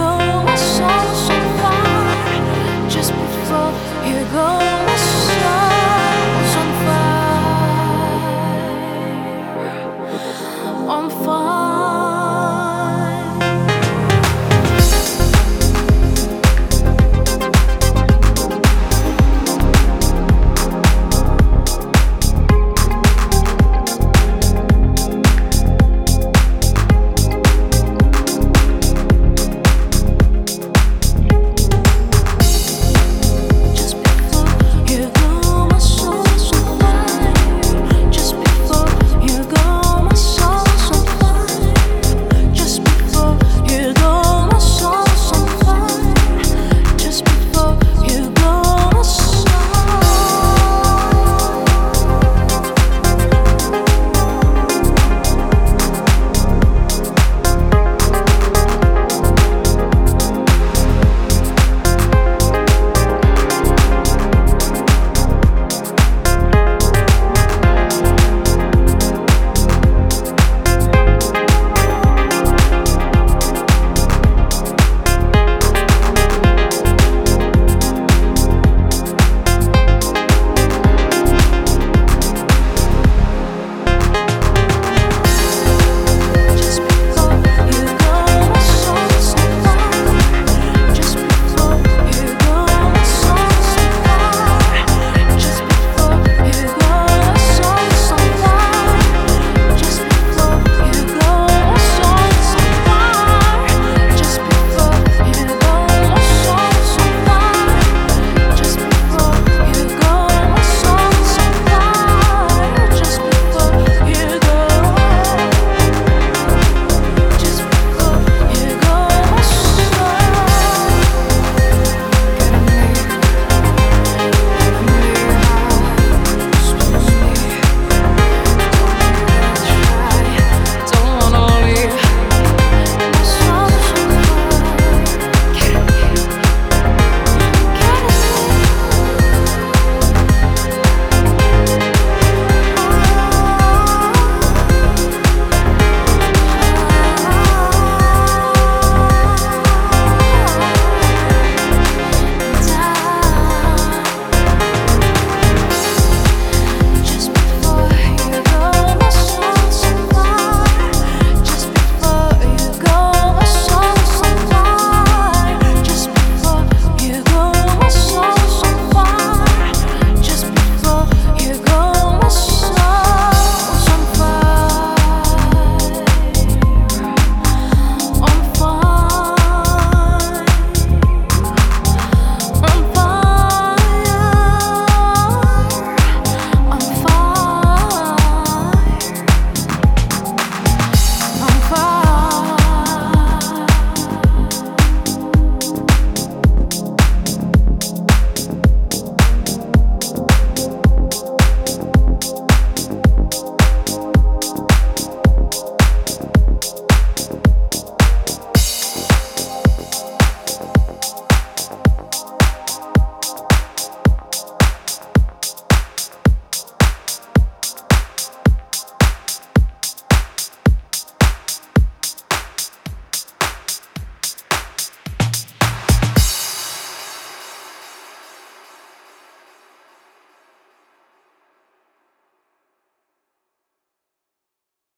[0.00, 0.69] 我